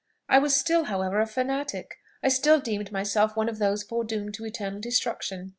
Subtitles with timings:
[0.27, 4.45] I was still, however, a fanatic; I still deemed myself one of those foredoomed to
[4.47, 5.49] eternal destruction.